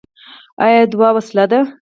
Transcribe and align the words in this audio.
آیا 0.65 0.81
دعا 0.93 1.09
وسله 1.15 1.45
ده؟ 1.51 1.59